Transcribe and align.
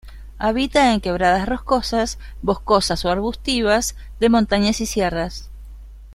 Habita 0.39 0.93
en 0.95 0.99
quebradas 0.99 1.47
rocosas, 1.47 2.17
boscosas 2.41 3.05
o 3.05 3.11
arbustivas, 3.11 3.95
de 4.19 4.29
montañas 4.29 4.81
y 4.81 4.87
sierras. 4.87 5.51